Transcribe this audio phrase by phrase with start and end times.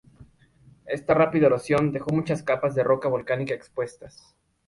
[0.87, 4.35] Esta rápida erosión dejó muchas capas de roca volcánica expuestas.